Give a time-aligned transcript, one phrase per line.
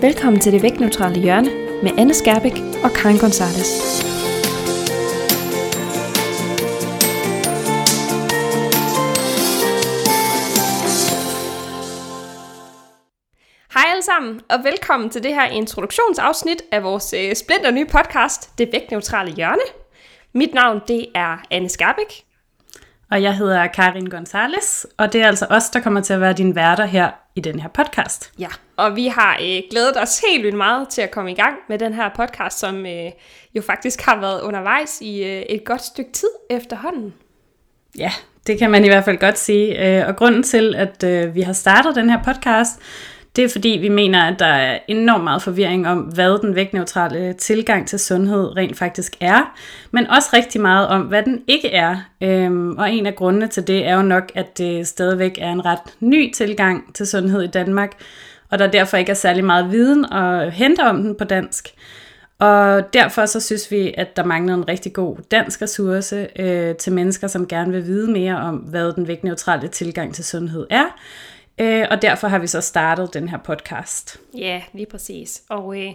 [0.00, 1.50] Velkommen til det vægtneutrale hjørne
[1.82, 2.52] med Anne Skærbæk
[2.84, 3.70] og Karin Gonzalez.
[13.74, 18.58] Hej alle sammen, og velkommen til det her introduktionsafsnit af vores øh, splinter nye podcast,
[18.58, 19.62] Det Vægtneutrale Hjørne.
[20.34, 22.24] Mit navn det er Anne Skarbæk.
[23.10, 26.32] Og jeg hedder Karin Gonzales, og det er altså os, der kommer til at være
[26.32, 28.32] dine værter her i den her podcast.
[28.38, 31.54] Ja, og vi har øh, glædet os helt vildt meget til at komme i gang
[31.68, 33.10] med den her podcast, som øh,
[33.54, 37.14] jo faktisk har været undervejs i øh, et godt stykke tid efterhånden.
[37.98, 38.12] Ja,
[38.46, 39.98] det kan man i hvert fald godt sige.
[40.00, 42.80] Øh, og grunden til, at øh, vi har startet den her podcast,
[43.36, 47.32] det er fordi, vi mener, at der er enormt meget forvirring om, hvad den vægtneutrale
[47.32, 49.58] tilgang til sundhed rent faktisk er,
[49.90, 51.96] men også rigtig meget om, hvad den ikke er.
[52.20, 55.64] Øhm, og en af grundene til det er jo nok, at det stadigvæk er en
[55.64, 57.92] ret ny tilgang til sundhed i Danmark,
[58.50, 61.68] og der derfor ikke er særlig meget viden at hente om den på dansk.
[62.38, 66.92] Og derfor så synes vi, at der mangler en rigtig god dansk ressource øh, til
[66.92, 70.84] mennesker, som gerne vil vide mere om, hvad den vægtneutrale tilgang til sundhed er.
[71.60, 74.20] Øh, og derfor har vi så startet den her podcast.
[74.34, 75.42] Ja, lige præcis.
[75.48, 75.92] Og øh,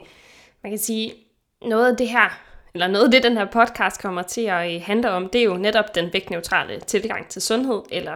[0.64, 1.14] man kan sige,
[1.61, 2.39] noget af det her,
[2.73, 5.45] eller noget af det, den her podcast kommer til at øh, handle om, det er
[5.45, 8.16] jo netop den vægtneutrale tilgang til sundhed, eller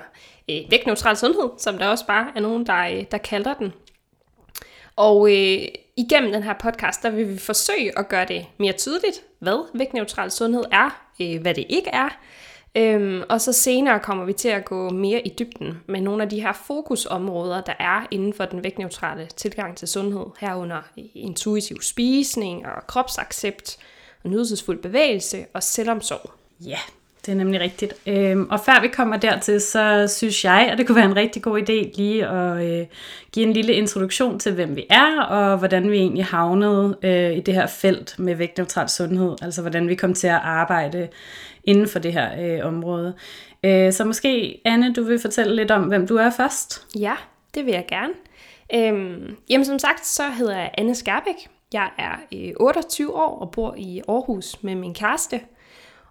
[0.50, 3.74] øh, vægtneutral sundhed, som der også bare er nogen, der, øh, der kalder den.
[4.96, 9.22] Og øh, igennem den her podcast, der vil vi forsøge at gøre det mere tydeligt,
[9.40, 12.10] hvad vægtneutral sundhed er, øh, hvad det ikke er,
[12.76, 16.30] Øhm, og så senere kommer vi til at gå mere i dybden med nogle af
[16.30, 20.82] de her fokusområder, der er inden for den vægtneutrale tilgang til sundhed, herunder
[21.16, 23.78] intuitiv spisning og kropsaccept,
[24.24, 26.32] og nydelsesfuld bevægelse og selvomsorg.
[26.62, 26.80] Ja,
[27.28, 27.94] det er nemlig rigtigt.
[28.08, 31.42] Øhm, og før vi kommer dertil, så synes jeg, at det kunne være en rigtig
[31.42, 32.86] god idé lige at øh,
[33.32, 37.40] give en lille introduktion til, hvem vi er, og hvordan vi egentlig havnede øh, i
[37.40, 39.36] det her felt med vægtneutral sundhed.
[39.42, 41.08] Altså hvordan vi kom til at arbejde
[41.64, 43.14] inden for det her øh, område.
[43.64, 46.88] Øh, så måske, Anne, du vil fortælle lidt om, hvem du er først?
[47.00, 47.14] Ja,
[47.56, 48.14] det vil jeg gerne.
[48.76, 51.48] Øhm, jamen som sagt, så hedder jeg Anne Skærbæk.
[51.74, 55.40] Jeg er øh, 28 år og bor i Aarhus med min kæreste.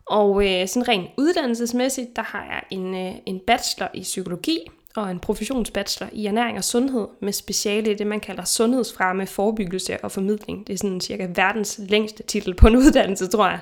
[0.07, 4.59] Og øh, sådan rent uddannelsesmæssigt, der har jeg en, øh, en bachelor i psykologi
[4.97, 10.05] og en professionsbachelor i ernæring og sundhed med speciale i det, man kalder sundhedsfremme, forebyggelse
[10.05, 10.67] og formidling.
[10.67, 13.61] Det er sådan cirka verdens længste titel på en uddannelse, tror jeg.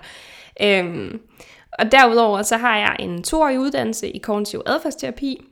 [0.60, 1.20] Øhm,
[1.78, 5.44] og derudover så har jeg en toårig uddannelse i kognitiv adfærdsterapi,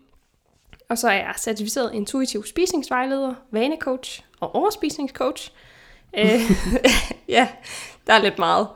[0.88, 5.52] og så er jeg certificeret intuitiv spisningsvejleder, vanecoach og overspisningscoach.
[6.18, 6.40] øh,
[7.28, 7.48] ja,
[8.06, 8.68] der er lidt meget.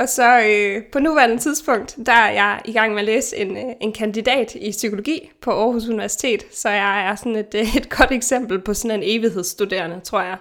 [0.00, 3.56] Og så øh, på nuværende tidspunkt, der er jeg i gang med at læse en,
[3.56, 7.90] øh, en kandidat i psykologi på Aarhus Universitet, så jeg er sådan et, øh, et
[7.90, 10.36] godt eksempel på sådan en evighedsstuderende, tror jeg.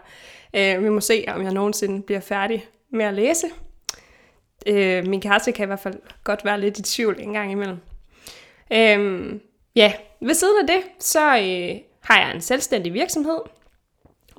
[0.53, 3.47] Øh, vi må se, om jeg nogensinde bliver færdig med at læse.
[4.68, 7.78] Øh, min kæreste kan i hvert fald godt være lidt i tvivl en gang imellem.
[8.74, 9.34] Øh,
[9.76, 13.40] ja, ved siden af det, så øh, har jeg en selvstændig virksomhed,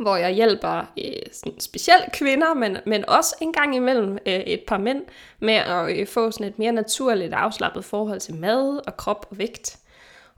[0.01, 4.63] hvor jeg hjælper øh, sådan specielt kvinder, men, men også en gang imellem øh, et
[4.67, 5.03] par mænd,
[5.41, 9.39] med at øh, få sådan et mere naturligt afslappet forhold til mad og krop og
[9.39, 9.79] vægt.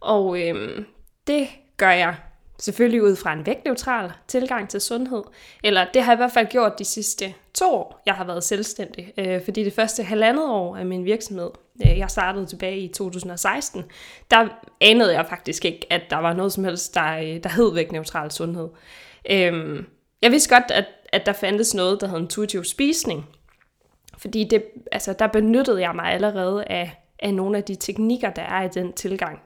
[0.01, 0.85] Og øh,
[1.27, 2.17] det gør jeg
[2.59, 5.23] selvfølgelig ud fra en vægtneutral tilgang til sundhed.
[5.65, 8.45] Eller det har jeg i hvert fald gjort de sidste to år, jeg har været
[8.45, 9.13] selvstændig.
[9.19, 11.51] Øh, fordi det første halvandet år af min virksomhed,
[11.85, 13.85] øh, jeg startede tilbage i 2016,
[14.31, 14.49] der
[14.81, 18.31] anede jeg faktisk ikke, at der var noget som helst, der, øh, der hed vægtneutral
[18.31, 18.69] sundhed.
[19.31, 19.87] Øhm,
[20.23, 23.27] jeg vidste godt, at, at der fandtes noget, der hed intuitiv spisning.
[24.19, 28.43] Fordi det, altså, der benyttede jeg mig allerede af, af nogle af de teknikker, der
[28.43, 29.41] er i den tilgang.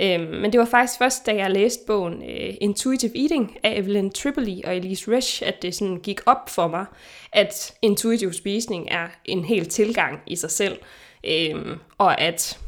[0.00, 4.10] Øhm, men det var faktisk først, da jeg læste bogen øh, Intuitive Eating af Evelyn
[4.10, 6.86] Tripoli og Elise Resch, at det sådan gik op for mig,
[7.32, 10.78] at intuitiv spisning er en hel tilgang i sig selv,
[11.24, 12.58] øhm, og at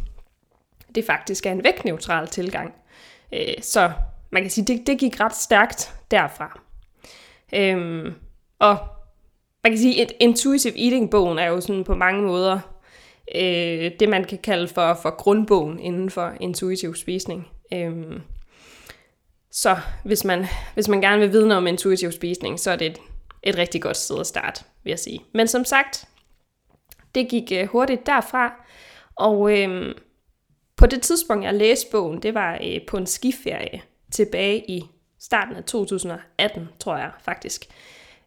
[0.95, 2.75] det faktisk er en vægtneutral tilgang.
[3.33, 3.93] Øh, så
[4.33, 6.61] man kan sige, det, det gik ret stærkt derfra.
[7.55, 8.15] Øhm,
[8.59, 8.77] og
[9.65, 12.61] man kan sige, at Intuitive Eating-bogen er jo sådan på mange måder
[13.35, 17.49] øh, det, man kan kalde for, for grundbogen inden for intuitiv spisning.
[17.73, 18.21] Øhm,
[19.51, 22.87] så hvis man, hvis man gerne vil vide noget om intuitiv spisning, så er det
[22.87, 22.99] et,
[23.43, 25.21] et rigtig godt sted at starte, vil jeg sige.
[25.35, 26.09] Men som sagt,
[27.15, 28.67] det gik øh, hurtigt derfra,
[29.17, 29.95] og øh,
[30.77, 34.85] på det tidspunkt, jeg læste bogen, det var øh, på en skiferie tilbage i
[35.21, 37.65] starten af 2018, tror jeg faktisk.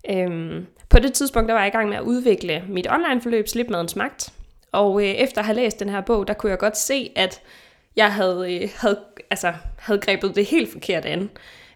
[0.09, 3.95] Øhm, på det tidspunkt, der var jeg i gang med at udvikle mit online-forløb Slipmadens
[3.95, 4.33] Magt,
[4.71, 7.41] og øh, efter at have læst den her bog, der kunne jeg godt se, at
[7.95, 8.99] jeg havde, øh, havde,
[9.29, 11.29] altså, havde grebet det helt forkert an.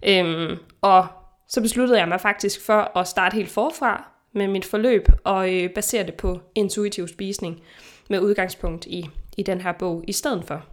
[0.06, 1.08] Øhm, og
[1.48, 5.70] så besluttede jeg mig faktisk for at starte helt forfra med mit forløb og øh,
[5.70, 7.62] basere det på intuitiv spisning
[8.10, 10.66] med udgangspunkt i, i den her bog i stedet for.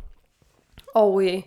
[0.94, 1.42] Og øh,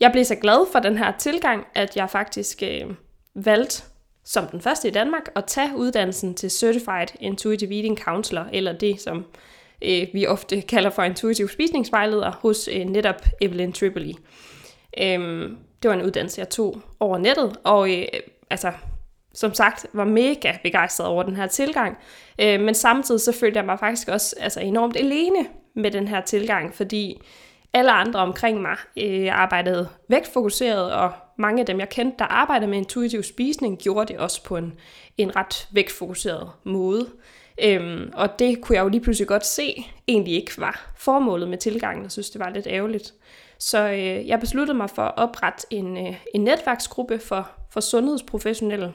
[0.00, 2.94] jeg blev så glad for den her tilgang, at jeg faktisk øh,
[3.34, 3.82] valgte
[4.24, 9.00] som den første i Danmark at tage uddannelsen til Certified Intuitive Eating Counselor, eller det,
[9.00, 9.24] som
[9.82, 14.16] øh, vi ofte kalder for intuitiv spisningsvejleder hos øh, netop Evelyn Tripoli.
[15.00, 15.50] Øh,
[15.82, 18.04] det var en uddannelse, jeg tog over nettet, og øh,
[18.50, 18.72] altså,
[19.34, 21.98] som sagt, var mega begejstret over den her tilgang.
[22.40, 26.20] Øh, men samtidig så følte jeg mig faktisk også altså, enormt alene med den her
[26.20, 27.20] tilgang, fordi
[27.76, 32.70] alle andre omkring mig øh, arbejdede vægtfokuseret, og mange af dem, jeg kendte, der arbejdede
[32.70, 34.74] med intuitiv spisning, gjorde det også på en,
[35.18, 37.08] en ret vægtfokuseret måde.
[37.62, 41.58] Øhm, og det kunne jeg jo lige pludselig godt se, egentlig ikke var formålet med
[41.58, 43.14] tilgangen, og synes, det var lidt ærgerligt.
[43.58, 48.92] Så øh, jeg besluttede mig for at oprette en, øh, en netværksgruppe for, for sundhedsprofessionelle,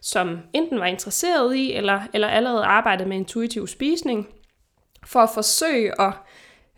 [0.00, 4.28] som enten var interesseret i, eller, eller allerede arbejdede med intuitiv spisning,
[5.04, 6.12] for at forsøge at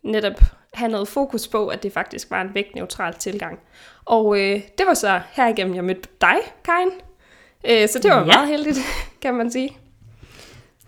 [0.02, 0.40] netop
[0.78, 3.58] have noget fokus på, at det faktisk var en vægtneutral tilgang.
[4.04, 6.90] Og øh, det var så her igennem, jeg mødte dig, Karin.
[7.64, 8.25] Øh, så det var ja.
[8.25, 8.78] meget heldigt,
[9.22, 9.76] kan man sige.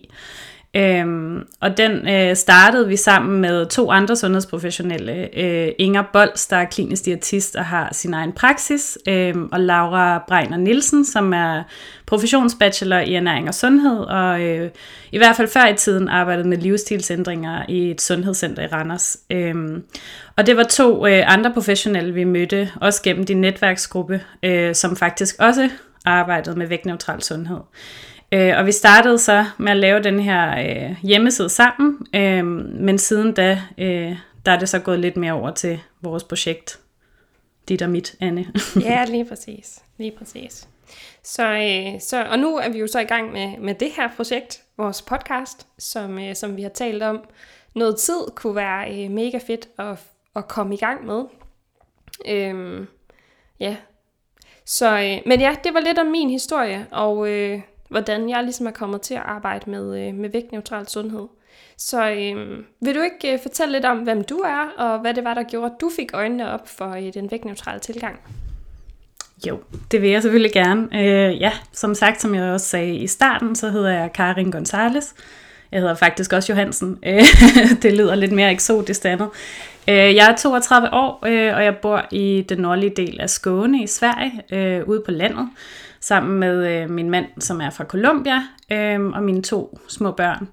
[0.78, 5.40] Øhm, og den øh, startede vi sammen med to andre sundhedsprofessionelle.
[5.40, 10.24] Øh, Inger Bolds, der er klinisk diætist og har sin egen praksis, øh, og Laura
[10.28, 11.64] Breiner Nielsen, som er
[12.06, 14.70] professionsbachelor i ernæring og sundhed, og øh,
[15.12, 19.18] i hvert fald før i tiden arbejdede med livsstilsændringer i et sundhedscenter i Randers.
[19.30, 19.56] Øh,
[20.38, 24.96] og det var to øh, andre professionelle, vi mødte, også gennem din netværksgruppe, øh, som
[24.96, 25.70] faktisk også
[26.06, 27.60] arbejdede med vægtneutral sundhed.
[28.36, 32.46] Øh, og vi startede så med at lave den her øh, hjemmeside sammen, øh,
[32.82, 34.16] men siden da, øh,
[34.46, 36.80] der er det så gået lidt mere over til vores projekt,
[37.70, 38.46] dit og mit, Anne.
[38.90, 39.84] ja, lige præcis.
[39.98, 40.68] Lige præcis.
[41.24, 44.10] Så, øh, så, og nu er vi jo så i gang med, med det her
[44.16, 47.20] projekt, vores podcast, som, øh, som vi har talt om.
[47.76, 50.00] Noget tid kunne være øh, mega fedt at,
[50.36, 51.24] at komme i gang med.
[52.28, 52.86] Øh,
[53.60, 53.76] ja.
[54.66, 57.62] Så, øh, men ja, det var lidt om min historie, og øh,
[57.96, 61.28] hvordan jeg ligesom er kommet til at arbejde med, øh, med vægtneutral sundhed.
[61.78, 65.24] Så øh, vil du ikke øh, fortælle lidt om, hvem du er, og hvad det
[65.24, 68.20] var, der gjorde, at du fik øjnene op for øh, den vægtneutrale tilgang?
[69.48, 69.60] Jo,
[69.92, 70.88] det vil jeg selvfølgelig gerne.
[70.94, 75.16] Øh, ja, som sagt, som jeg også sagde i starten, så hedder jeg Karin Gonzales.
[75.72, 77.00] Jeg hedder faktisk også Johansen.
[77.06, 77.24] Øh,
[77.82, 79.30] det lyder lidt mere eksotisk andet.
[79.90, 83.84] Øh, jeg er 32 år, øh, og jeg bor i den nordlige del af Skåne
[83.84, 85.50] i Sverige, øh, ude på landet
[86.06, 90.48] sammen med øh, min mand, som er fra Colombia, øh, og mine to små børn.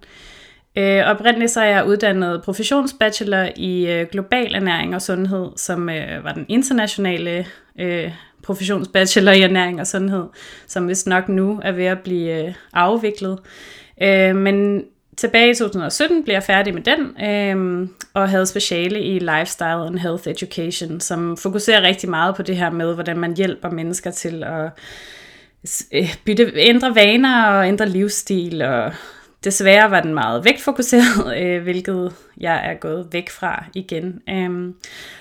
[0.76, 6.24] Øh, oprindeligt så er jeg uddannet professionsbachelor i øh, global ernæring og sundhed, som øh,
[6.24, 7.46] var den internationale
[7.78, 10.24] øh, professionsbachelor i ernæring og sundhed,
[10.66, 13.38] som vist nok nu er ved at blive øh, afviklet.
[14.02, 14.84] Øh, men
[15.16, 19.98] tilbage i 2017 blev jeg færdig med den, øh, og havde speciale i Lifestyle and
[19.98, 24.44] Health Education, som fokuserer rigtig meget på det her med, hvordan man hjælper mennesker til
[24.44, 24.70] at
[25.92, 28.92] Øh, bytte, ændre vaner og ændre livsstil og
[29.44, 34.22] desværre var den meget vægtfokuseret, øh, hvilket jeg er gået væk fra igen.
[34.28, 34.74] Øhm,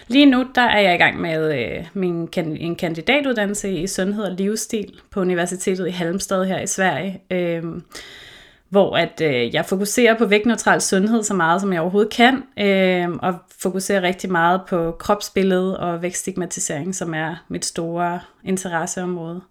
[0.07, 4.23] lige nu der er jeg i gang med øh, min kan, en kandidatuddannelse i sundhed
[4.23, 7.21] og livsstil på Universitetet i Halmstad her i Sverige.
[7.31, 7.83] Øhm,
[8.69, 13.09] hvor at øh, jeg fokuserer på vægtneutral sundhed så meget, som jeg overhovedet kan, øh,
[13.11, 19.41] og fokuserer rigtig meget på kropsbillede og vægtstigmatisering, som er mit store interesseområde.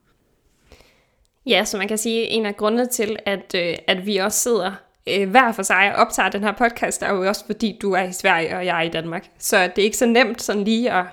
[1.51, 4.39] Ja, så man kan sige, at en af grundene til, at, øh, at vi også
[4.39, 4.73] sidder
[5.09, 8.03] øh, hver for sig og optager den her podcast, er jo også fordi, du er
[8.03, 9.25] i Sverige, og jeg er i Danmark.
[9.39, 11.05] Så det er ikke så nemt sådan lige at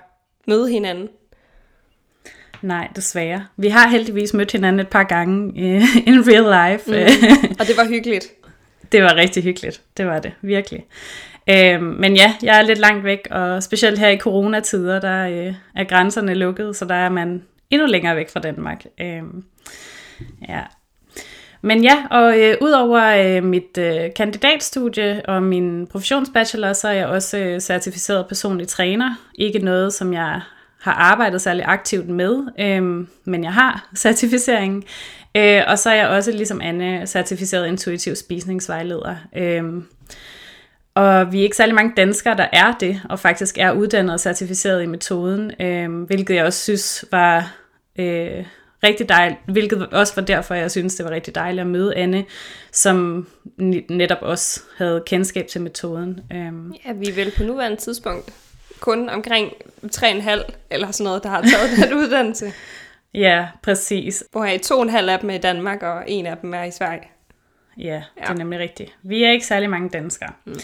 [0.48, 1.10] møde hinanden.
[2.62, 3.46] Nej, desværre.
[3.58, 6.92] Vi har heldigvis mødt hinanden et par gange uh, in real life.
[6.92, 7.36] Mm.
[7.60, 8.28] og det var hyggeligt.
[8.92, 9.82] det var rigtig hyggeligt.
[9.98, 10.86] Det var det, virkelig.
[11.52, 15.56] Uh, men ja, jeg er lidt langt væk, og specielt her i coronatider, der uh,
[15.76, 18.86] er grænserne lukket, så der er man endnu længere væk fra Danmark.
[19.02, 19.42] Uh,
[20.50, 20.62] ja.
[21.62, 23.02] Men ja, og øh, udover
[23.38, 29.16] øh, mit øh, kandidatstudie og min professionsbachelor, så er jeg også øh, certificeret personlig træner.
[29.36, 30.42] Ikke noget, som jeg
[30.82, 34.84] har arbejdet særlig aktivt med, øh, men jeg har certificeringen.
[35.36, 39.16] Øh, og så er jeg også, ligesom Anne, certificeret intuitiv spisningsvejleder.
[39.38, 39.64] Øh,
[40.96, 44.20] og vi er ikke særlig mange danskere, der er det, og faktisk er uddannet og
[44.20, 47.56] certificeret i metoden, øh, hvilket jeg også synes var
[48.00, 48.46] øh,
[48.88, 52.26] rigtig dejligt, hvilket også var derfor, jeg synes, det var rigtig dejligt at møde Anne,
[52.72, 53.28] som
[53.90, 56.20] netop også havde kendskab til metoden.
[56.32, 56.78] Øh.
[56.86, 58.34] Ja, vi er vel på nuværende tidspunkt
[58.80, 59.52] kun omkring
[59.86, 62.54] 3,5 eller sådan noget, der har taget den uddannelse.
[63.14, 64.24] Ja, præcis.
[64.32, 66.54] Hvor er to og en halv af dem er i Danmark, og en af dem
[66.54, 67.04] er i Sverige.
[67.78, 68.32] Ja, det ja.
[68.32, 68.96] er nemlig rigtigt.
[69.04, 70.32] Vi er ikke særlig mange danskere.
[70.46, 70.60] Mm.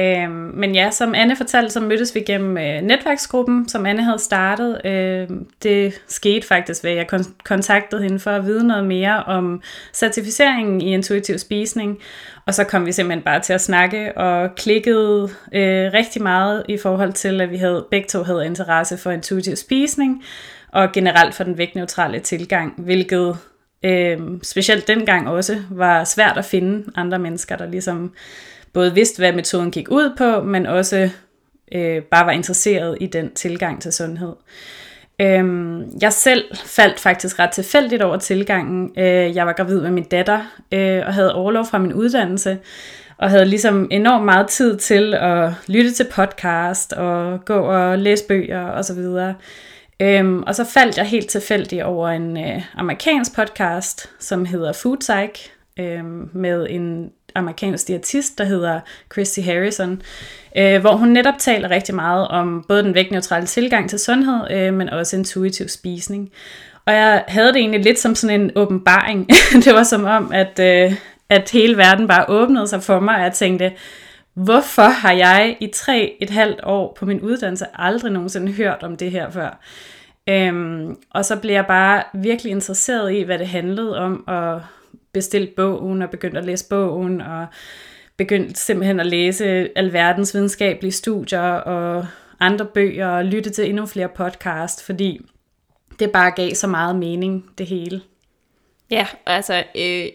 [0.00, 4.18] Øhm, men ja, som Anne fortalte, så mødtes vi gennem øh, netværksgruppen, som Anne havde
[4.18, 4.80] startet.
[4.84, 5.28] Øh,
[5.62, 9.62] det skete faktisk ved, at jeg kon- kontaktede hende for at vide noget mere om
[9.92, 11.98] certificeringen i intuitiv spisning.
[12.46, 16.78] Og så kom vi simpelthen bare til at snakke og klikkede øh, rigtig meget i
[16.78, 20.22] forhold til, at vi havde begge to havde interesse for intuitiv spisning
[20.72, 23.36] og generelt for den vægtneutrale tilgang, hvilket
[23.84, 28.12] øh, specielt dengang også var svært at finde andre mennesker, der ligesom
[28.72, 31.10] både vidste, hvad metoden gik ud på, men også
[31.72, 34.32] øh, bare var interesseret i den tilgang til sundhed.
[35.20, 38.90] Øhm, jeg selv faldt faktisk ret tilfældigt over tilgangen.
[38.98, 40.40] Øh, jeg var gravid med min datter
[40.72, 42.58] øh, og havde overlov fra min uddannelse,
[43.18, 48.24] og havde ligesom enormt meget tid til at lytte til podcast og gå og læse
[48.28, 48.98] bøger osv.
[50.00, 54.96] Øhm, og så faldt jeg helt tilfældigt over en øh, amerikansk podcast, som hedder Food
[54.96, 58.80] Psych, øh, med en amerikansk diætist, der hedder
[59.12, 60.02] Christy Harrison,
[60.56, 64.74] øh, hvor hun netop taler rigtig meget om både den vægtneutrale tilgang til sundhed, øh,
[64.74, 66.30] men også intuitiv spisning.
[66.86, 69.28] Og jeg havde det egentlig lidt som sådan en åbenbaring.
[69.64, 70.92] det var som om, at, øh,
[71.28, 73.72] at hele verden bare åbnede sig for mig, og jeg tænkte,
[74.34, 78.96] hvorfor har jeg i tre et halvt år på min uddannelse aldrig nogensinde hørt om
[78.96, 79.60] det her før?
[80.28, 84.62] Øhm, og så blev jeg bare virkelig interesseret i, hvad det handlede om, og
[85.12, 87.46] bestilt bogen og begyndt at læse bogen og
[88.16, 92.06] begyndt simpelthen at læse alverdens videnskabelige studier og
[92.40, 95.20] andre bøger og lytte til endnu flere podcast, fordi
[95.98, 98.00] det bare gav så meget mening, det hele.
[98.90, 100.06] Ja, altså, øh,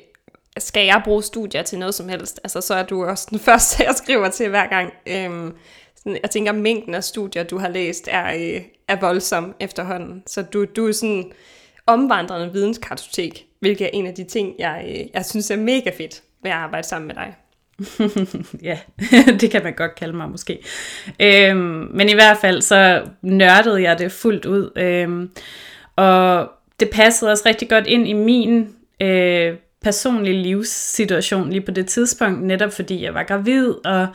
[0.58, 3.84] skal jeg bruge studier til noget som helst, altså, så er du også den første,
[3.84, 4.94] jeg skriver til hver gang.
[5.08, 5.52] Øh,
[5.96, 10.24] sådan, jeg tænker, mængden af studier, du har læst, er, øh, er voldsom efterhånden.
[10.28, 11.32] Så du, du er sådan
[11.88, 16.24] omvandrende videnskartotek, hvilket er en af de ting, jeg, øh, jeg synes er mega fedt
[16.44, 17.36] ved at arbejde sammen med dig.
[18.70, 18.80] ja,
[19.42, 20.60] det kan man godt kalde mig måske.
[21.20, 24.72] Øhm, men i hvert fald så nørdede jeg det fuldt ud.
[24.75, 25.30] Øhm,
[25.96, 26.50] og
[26.80, 32.44] det passede også rigtig godt ind i min øh, personlige livssituation lige på det tidspunkt,
[32.44, 34.08] netop fordi jeg var gravid, og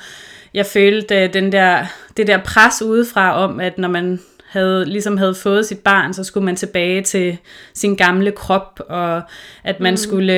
[0.54, 1.86] jeg følte øh, den der,
[2.16, 6.24] det der pres udefra om, at når man havde, ligesom havde fået sit barn, så
[6.24, 7.38] skulle man tilbage til
[7.74, 9.22] sin gamle krop, og
[9.64, 9.96] at man mm.
[9.96, 10.32] skulle,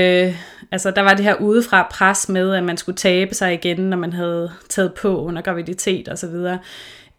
[0.73, 3.97] altså der var det her udefra pres med, at man skulle tabe sig igen, når
[3.97, 6.59] man havde taget på under graviditet og så videre.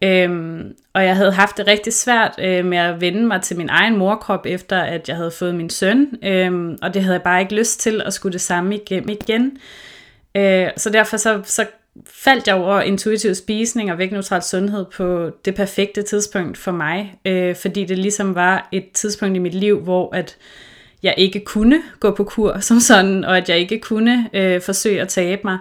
[0.02, 3.68] Øhm, og jeg havde haft det rigtig svært øh, med at vende mig til min
[3.68, 7.40] egen morkrop, efter at jeg havde fået min søn, øhm, og det havde jeg bare
[7.40, 9.58] ikke lyst til at skulle det samme igennem igen.
[10.34, 11.66] Øh, så derfor så, så
[12.06, 17.56] faldt jeg over intuitiv spisning og vægtneutral sundhed på det perfekte tidspunkt for mig, øh,
[17.56, 20.36] fordi det ligesom var et tidspunkt i mit liv, hvor at
[21.02, 25.00] jeg ikke kunne gå på kur som sådan, og at jeg ikke kunne øh, forsøge
[25.00, 25.58] at tabe mig.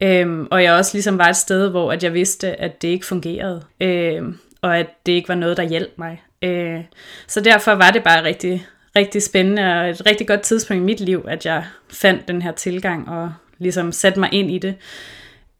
[0.00, 3.06] Øhm, og jeg også ligesom var et sted, hvor at jeg vidste, at det ikke
[3.06, 4.22] fungerede, øh,
[4.62, 6.22] og at det ikke var noget, der hjalp mig.
[6.42, 6.80] Øh,
[7.26, 8.66] så derfor var det bare rigtig,
[8.96, 12.52] rigtig spændende og et rigtig godt tidspunkt i mit liv, at jeg fandt den her
[12.52, 14.74] tilgang og ligesom satte mig ind i det.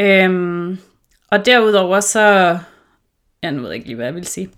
[0.00, 0.78] Øhm,
[1.30, 2.58] og derudover så,
[3.42, 4.46] jeg nu ved ikke lige, hvad jeg vil sige.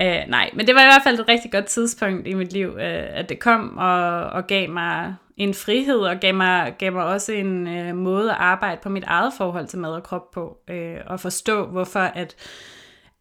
[0.00, 2.68] øh, nej, men det var i hvert fald et rigtig godt tidspunkt i mit liv,
[2.68, 7.04] øh, at det kom og, og gav mig en frihed, og gav mig, gav mig
[7.04, 10.58] også en øh, måde at arbejde på mit eget forhold til mad og krop på,
[10.70, 12.36] øh, og forstå, hvorfor at,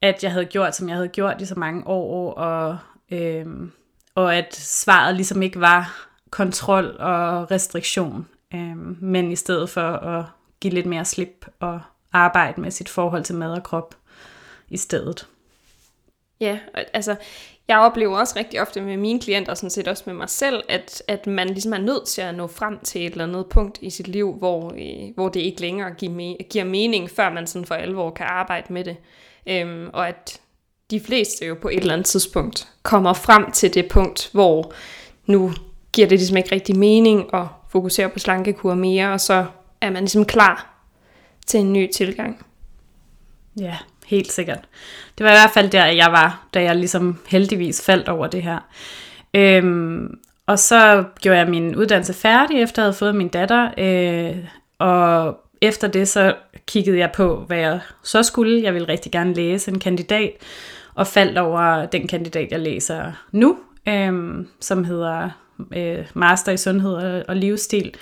[0.01, 2.77] at jeg havde gjort, som jeg havde gjort i så mange år, og,
[3.11, 3.45] øh,
[4.15, 10.25] og at svaret ligesom ikke var kontrol og restriktion, øh, men i stedet for at
[10.59, 11.81] give lidt mere slip og
[12.13, 13.95] arbejde med sit forhold til mad og krop
[14.69, 15.27] i stedet.
[16.39, 16.59] Ja,
[16.93, 17.15] altså
[17.67, 20.63] jeg oplever også rigtig ofte med mine klienter, og sådan set også med mig selv,
[20.69, 23.79] at, at man ligesom er nødt til at nå frem til et eller andet punkt
[23.81, 27.47] i sit liv, hvor, øh, hvor det ikke længere giver, me- giver mening, før man
[27.47, 28.97] sådan for alvor kan arbejde med det.
[29.47, 30.41] Øhm, og at
[30.91, 34.73] de fleste jo på et eller andet tidspunkt kommer frem til det punkt, hvor
[35.25, 35.51] nu
[35.93, 39.45] giver det ligesom ikke rigtig mening at fokusere på slankekur mere, og så
[39.81, 40.67] er man ligesom klar
[41.45, 42.45] til en ny tilgang.
[43.59, 44.67] Ja, helt sikkert.
[45.17, 48.43] Det var i hvert fald der, jeg var, da jeg ligesom heldigvis faldt over det
[48.43, 48.59] her.
[49.33, 53.71] Øhm, og så gjorde jeg min uddannelse færdig, efter jeg havde fået min datter.
[53.77, 54.37] Øh,
[54.79, 56.35] og efter det, så
[56.67, 58.63] kiggede jeg på, hvad jeg så skulle.
[58.63, 60.31] Jeg ville rigtig gerne læse en kandidat,
[60.95, 65.29] og faldt over den kandidat, jeg læser nu, øhm, som hedder
[65.75, 67.93] øh, Master i Sundhed og, og Livsstil.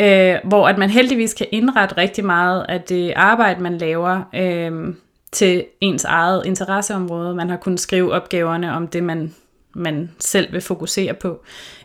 [0.00, 4.94] Øh, hvor at man heldigvis kan indrette rigtig meget af det arbejde, man laver, øh,
[5.34, 7.34] til ens eget interesseområde.
[7.34, 9.34] Man har kunnet skrive opgaverne om det, man,
[9.74, 11.44] man selv vil fokusere på,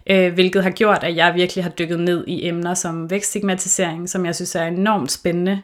[0.10, 4.26] øh, hvilket har gjort, at jeg virkelig har dykket ned i emner som vækststigmatisering, som
[4.26, 5.62] jeg synes er enormt spændende,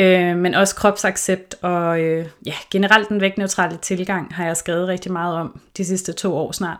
[0.00, 5.12] øh, men også kropsaccept og øh, ja, generelt den vægtneutrale tilgang har jeg skrevet rigtig
[5.12, 6.78] meget om de sidste to år snart.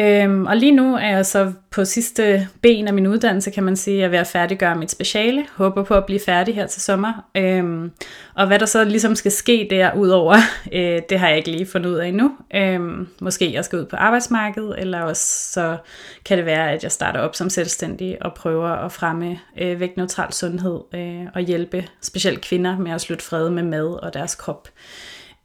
[0.00, 3.76] Øhm, og lige nu er jeg så på sidste ben af min uddannelse, kan man
[3.76, 3.98] sige.
[3.98, 5.46] Jeg er ved at færdiggøre mit speciale.
[5.54, 7.12] Håber på at blive færdig her til sommer.
[7.34, 7.90] Øhm,
[8.34, 10.36] og hvad der så ligesom skal ske derudover,
[10.72, 12.32] øh, det har jeg ikke lige fundet ud af endnu.
[12.54, 15.76] Øhm, måske jeg skal ud på arbejdsmarkedet, eller også så
[16.24, 20.32] kan det være, at jeg starter op som selvstændig og prøver at fremme øh, vægtneutral
[20.32, 24.68] sundhed øh, og hjælpe specielt kvinder med at slutte fred med mad og deres krop.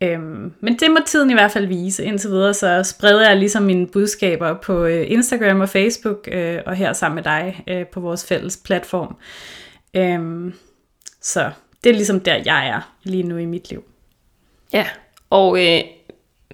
[0.02, 2.06] Øhm, men det må tiden i hvert fald vise.
[2.06, 6.76] Indtil videre så spreder jeg ligesom mine budskaber på øh, Instagram og Facebook, øh, og
[6.76, 9.16] her sammen med dig øh, på vores fælles platform.
[9.94, 10.54] Øhm,
[11.22, 11.52] så
[11.84, 13.84] det er ligesom der, jeg er lige nu i mit liv.
[14.74, 14.86] Ja,
[15.30, 15.82] og øh,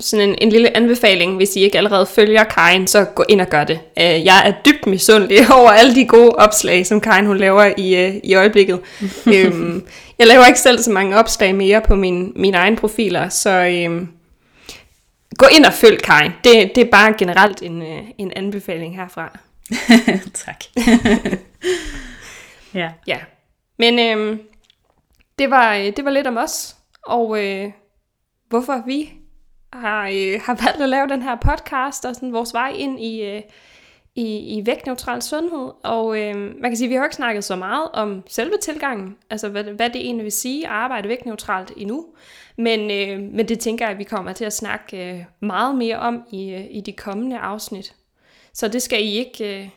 [0.01, 3.47] sådan en, en lille anbefaling, hvis I ikke allerede følger Karin, så gå ind og
[3.47, 3.79] gør det.
[3.99, 8.05] Øh, jeg er dybt misundelig over alle de gode opslag, som Karin hun laver i,
[8.05, 8.79] øh, i øjeblikket.
[9.35, 9.87] øhm,
[10.19, 14.07] jeg laver ikke selv så mange opslag mere på min, mine egne profiler, så øhm,
[15.37, 16.31] gå ind og følg Karin.
[16.43, 19.39] Det, det er bare generelt en, øh, en anbefaling herfra.
[20.45, 20.63] tak.
[22.73, 22.89] ja.
[23.07, 23.17] ja.
[23.79, 24.39] Men øhm,
[25.39, 27.71] det, var, det var lidt om os, og øh,
[28.49, 29.09] hvorfor vi
[29.73, 33.21] har, øh, har valgt at lave den her podcast og sådan vores vej ind i,
[33.21, 33.41] øh,
[34.15, 35.71] i, i vægtneutral sundhed.
[35.83, 39.17] Og øh, man kan sige, at vi har ikke snakket så meget om selve tilgangen,
[39.29, 42.05] altså hvad, hvad det egentlig vil sige at arbejde vægtneutralt endnu.
[42.57, 45.97] Men, øh, men det tænker jeg, at vi kommer til at snakke øh, meget mere
[45.97, 47.95] om i, øh, i de kommende afsnit.
[48.53, 49.69] Så det skal I ikke, øh,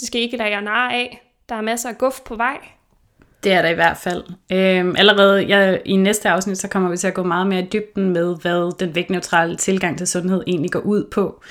[0.00, 1.32] det skal I ikke lade jer narre af.
[1.48, 2.58] Der er masser af guf på vej.
[3.46, 4.22] Det er der i hvert fald.
[4.52, 7.68] Øhm, allerede jeg, i næste afsnit, så kommer vi til at gå meget mere i
[7.72, 11.42] dybden med, hvad den vægtneutrale tilgang til sundhed egentlig går ud på.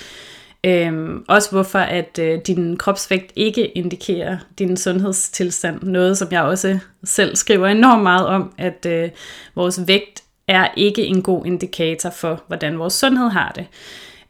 [0.63, 5.83] Øhm, også hvorfor at øh, din kropsvægt ikke indikerer din sundhedstilstand.
[5.83, 9.09] Noget, som jeg også selv skriver enormt meget om, at øh,
[9.55, 13.65] vores vægt er ikke en god indikator for, hvordan vores sundhed har det.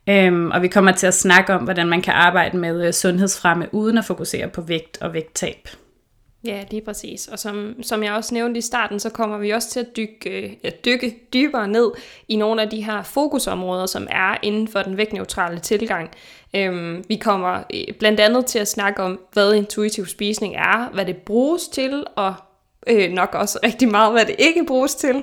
[0.10, 3.68] Øhm, og vi kommer til at snakke om, hvordan man kan arbejde med øh, sundhedsfremme
[3.72, 5.68] uden at fokusere på vægt og vægttab.
[6.46, 7.28] Ja, lige præcis.
[7.28, 10.60] Og som, som jeg også nævnte i starten, så kommer vi også til at dykke,
[10.64, 11.92] ja, dykke dybere ned
[12.28, 16.10] i nogle af de her fokusområder, som er inden for den vægtneutrale tilgang.
[16.56, 21.06] Øhm, vi kommer øh, blandt andet til at snakke om, hvad intuitiv spisning er, hvad
[21.06, 22.34] det bruges til, og
[22.88, 25.16] øh, nok også rigtig meget, hvad det ikke bruges til,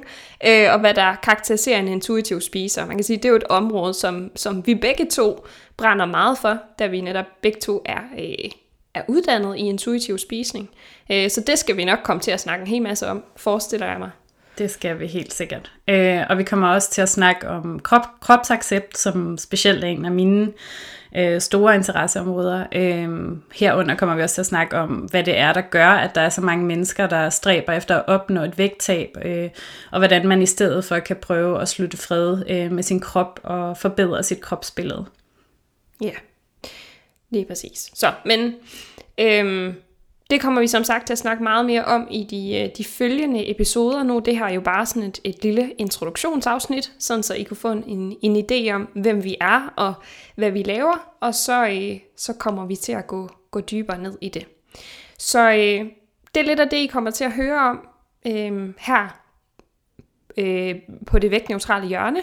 [0.47, 2.87] øh, og hvad der karakteriserer en intuitiv spiser.
[2.87, 6.39] Man kan sige, det er jo et område, som, som vi begge to brænder meget
[6.39, 8.01] for, da vi netop begge to er...
[8.19, 8.51] Øh,
[8.95, 10.71] er uddannet i intuitiv spisning.
[11.13, 13.87] Øh, så det skal vi nok komme til at snakke en hel masse om, forestiller
[13.87, 14.11] jeg mig.
[14.59, 15.73] Det skal vi helt sikkert.
[15.89, 20.05] Øh, og vi kommer også til at snakke om krop, kropsaccept, som specielt er en
[20.05, 20.53] af mine
[21.17, 22.65] øh, store interesseområder.
[23.55, 26.21] herunder kommer vi også til at snakke om, hvad det er, der gør, at der
[26.21, 29.17] er så mange mennesker, der stræber efter at opnå et vægttab,
[29.91, 33.77] og hvordan man i stedet for kan prøve at slutte fred med sin krop og
[33.77, 35.07] forbedre sit kropsbillede.
[36.01, 36.13] Ja,
[37.33, 37.91] Lige præcis.
[37.95, 38.55] Så, men
[39.21, 39.75] Øhm,
[40.31, 42.85] det kommer vi som sagt til at snakke meget mere om i de, øh, de
[42.85, 44.19] følgende episoder nu.
[44.19, 47.71] Det her er jo bare sådan et, et lille introduktionsafsnit, sådan så I kunne få
[47.71, 49.95] en, en idé om, hvem vi er og
[50.35, 54.19] hvad vi laver, og så, øh, så kommer vi til at gå, gå dybere ned
[54.21, 54.47] i det.
[55.19, 55.87] Så øh,
[56.35, 57.89] det er lidt af det, I kommer til at høre om
[58.27, 59.19] øh, her
[60.37, 60.75] øh,
[61.07, 62.23] på det vægtneutrale hjørne.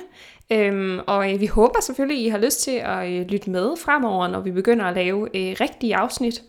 [0.51, 4.27] Øhm, og øh, vi håber selvfølgelig, I har lyst til at øh, lytte med fremover,
[4.27, 6.41] når vi begynder at lave øh, rigtige afsnit.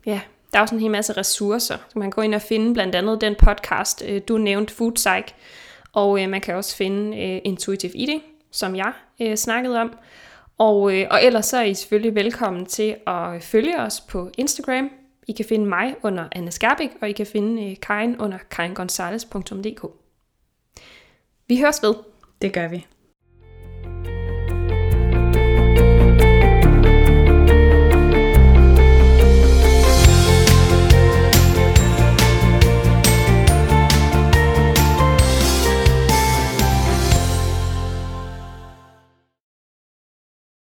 [0.06, 0.20] Ja,
[0.54, 1.76] der er også en hel masse ressourcer.
[1.88, 4.92] Så man kan gå ind og finde blandt andet den podcast, øh, du nævnte, Food
[4.92, 5.34] Psych,
[5.92, 9.92] og øh, man kan også finde øh, Intuitive Eating, som jeg øh, snakkede om.
[10.58, 14.90] Og, øh, og ellers så er I selvfølgelig velkommen til at følge os på Instagram.
[15.28, 19.84] I kan finde mig under Anne Skærbæk, og I kan finde øh, Karin under karingonzales.dk.
[21.48, 21.94] Vi høres ved.
[22.42, 22.86] Det gør vi.